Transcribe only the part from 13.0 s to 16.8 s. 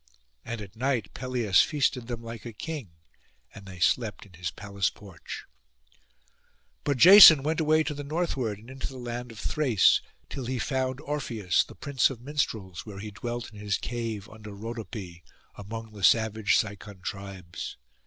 dwelt in his cave under Rhodope, among the savage